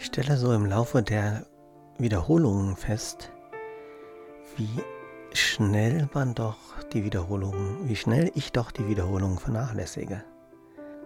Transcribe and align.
Ich 0.00 0.06
stelle 0.06 0.36
so 0.36 0.52
im 0.52 0.64
Laufe 0.64 1.02
der 1.02 1.44
Wiederholungen 1.98 2.76
fest, 2.76 3.32
wie 4.56 4.70
schnell 5.32 6.08
man 6.14 6.36
doch 6.36 6.56
die 6.92 7.02
Wiederholungen, 7.02 7.88
wie 7.88 7.96
schnell 7.96 8.30
ich 8.36 8.52
doch 8.52 8.70
die 8.70 8.86
Wiederholungen 8.86 9.38
vernachlässige. 9.38 10.22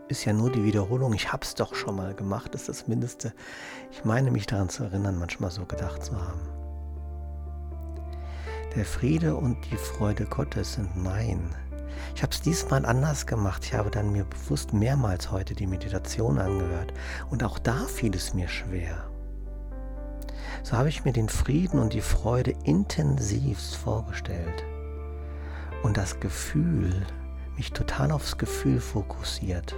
Ist 0.08 0.26
ja 0.26 0.34
nur 0.34 0.52
die 0.52 0.62
Wiederholung, 0.62 1.14
ich 1.14 1.32
hab's 1.32 1.54
doch 1.54 1.74
schon 1.74 1.96
mal 1.96 2.14
gemacht, 2.14 2.54
ist 2.54 2.68
das 2.68 2.86
Mindeste. 2.86 3.32
Ich 3.90 4.04
meine 4.04 4.30
mich 4.30 4.46
daran 4.46 4.68
zu 4.68 4.84
erinnern, 4.84 5.18
manchmal 5.18 5.50
so 5.50 5.64
gedacht 5.64 6.04
zu 6.04 6.14
haben. 6.14 6.42
Der 8.76 8.84
Friede 8.84 9.36
und 9.36 9.56
die 9.70 9.78
Freude 9.78 10.26
Gottes 10.26 10.74
sind 10.74 11.02
mein. 11.02 11.54
Ich 12.14 12.22
habe 12.22 12.32
es 12.32 12.40
diesmal 12.40 12.84
anders 12.84 13.26
gemacht. 13.26 13.64
Ich 13.64 13.74
habe 13.74 13.90
dann 13.90 14.12
mir 14.12 14.24
bewusst 14.24 14.72
mehrmals 14.72 15.30
heute 15.30 15.54
die 15.54 15.66
Meditation 15.66 16.38
angehört. 16.38 16.92
Und 17.30 17.42
auch 17.42 17.58
da 17.58 17.86
fiel 17.86 18.14
es 18.14 18.34
mir 18.34 18.48
schwer. 18.48 19.04
So 20.62 20.76
habe 20.76 20.88
ich 20.88 21.04
mir 21.04 21.12
den 21.12 21.28
Frieden 21.28 21.80
und 21.80 21.92
die 21.92 22.00
Freude 22.00 22.54
intensivst 22.64 23.74
vorgestellt. 23.74 24.64
Und 25.82 25.96
das 25.96 26.20
Gefühl, 26.20 27.04
mich 27.56 27.72
total 27.72 28.12
aufs 28.12 28.38
Gefühl 28.38 28.80
fokussiert. 28.80 29.74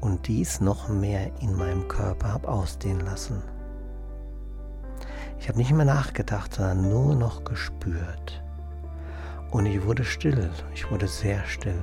Und 0.00 0.28
dies 0.28 0.60
noch 0.60 0.88
mehr 0.88 1.30
in 1.40 1.56
meinem 1.56 1.88
Körper 1.88 2.32
habe 2.32 2.48
ausdehnen 2.48 3.00
lassen. 3.00 3.42
Ich 5.40 5.48
habe 5.48 5.58
nicht 5.58 5.72
mehr 5.72 5.84
nachgedacht, 5.84 6.54
sondern 6.54 6.88
nur 6.88 7.16
noch 7.16 7.44
gespürt. 7.44 8.43
Und 9.54 9.66
ich 9.66 9.84
wurde 9.84 10.04
still, 10.04 10.50
ich 10.74 10.90
wurde 10.90 11.06
sehr 11.06 11.44
still. 11.44 11.80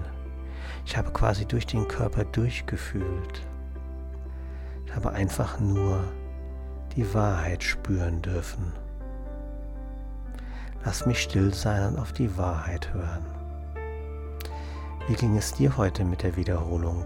Ich 0.86 0.98
habe 0.98 1.10
quasi 1.12 1.46
durch 1.46 1.66
den 1.66 1.88
Körper 1.88 2.26
durchgefühlt. 2.26 3.48
Ich 4.86 4.94
habe 4.94 5.12
einfach 5.12 5.58
nur 5.58 6.04
die 6.98 7.14
Wahrheit 7.14 7.64
spüren 7.64 8.22
dürfen. 8.22 8.74
Lass 10.84 11.06
mich 11.06 11.22
still 11.22 11.54
sein 11.54 11.94
und 11.94 11.98
auf 11.98 12.12
die 12.12 12.38
Wahrheit 12.38 12.94
hören. 12.94 13.26
Wie 15.08 15.16
ging 15.16 15.38
es 15.38 15.54
dir 15.54 15.78
heute 15.78 16.04
mit 16.04 16.24
der 16.24 16.36
Wiederholung? 16.36 17.06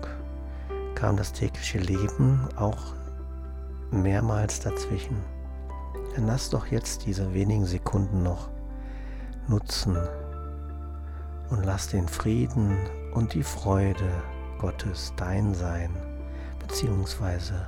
Kam 0.95 1.15
das 1.15 1.31
tägliche 1.31 1.77
Leben 1.77 2.49
auch 2.55 2.95
mehrmals 3.91 4.61
dazwischen? 4.61 5.17
Dann 6.15 6.25
lass 6.25 6.49
doch 6.49 6.65
jetzt 6.65 7.05
diese 7.05 7.35
wenigen 7.35 7.67
Sekunden 7.67 8.23
noch 8.23 8.49
nutzen 9.47 9.95
und 11.49 11.63
lass 11.63 11.87
den 11.87 12.07
Frieden 12.07 12.77
und 13.13 13.33
die 13.33 13.43
Freude 13.43 14.09
Gottes 14.59 15.13
dein 15.15 15.53
sein, 15.53 15.91
beziehungsweise 16.59 17.67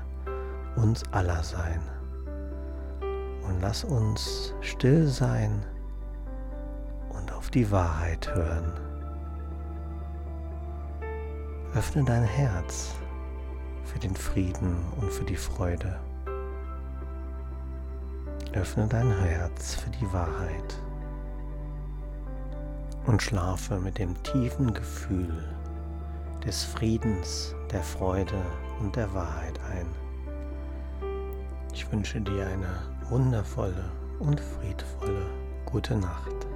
uns 0.75 1.03
aller 1.11 1.43
sein. 1.43 1.81
Und 3.47 3.61
lass 3.61 3.83
uns 3.83 4.53
still 4.61 5.07
sein 5.07 5.65
und 7.09 7.31
auf 7.33 7.49
die 7.49 7.69
Wahrheit 7.71 8.33
hören. 8.33 8.73
Öffne 11.75 12.03
dein 12.03 12.23
Herz 12.23 12.95
für 13.83 13.99
den 13.99 14.15
Frieden 14.15 14.77
und 14.99 15.11
für 15.11 15.25
die 15.25 15.35
Freude. 15.35 15.99
Öffne 18.53 18.87
dein 18.87 19.11
Herz 19.19 19.75
für 19.75 19.89
die 19.91 20.11
Wahrheit 20.11 20.81
und 23.07 23.21
schlafe 23.21 23.79
mit 23.79 23.97
dem 23.97 24.21
tiefen 24.23 24.73
Gefühl 24.73 25.43
des 26.45 26.63
Friedens, 26.63 27.55
der 27.71 27.81
Freude 27.81 28.41
und 28.79 28.95
der 28.95 29.11
Wahrheit 29.13 29.59
ein. 29.71 29.87
Ich 31.73 31.89
wünsche 31.91 32.21
dir 32.21 32.47
eine 32.47 32.79
wundervolle 33.09 33.91
und 34.19 34.39
friedvolle 34.39 35.25
gute 35.65 35.95
Nacht. 35.95 36.47